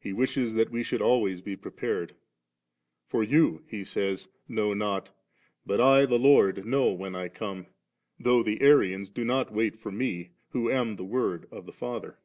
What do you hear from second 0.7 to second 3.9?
we should always be prepared; *for you,' He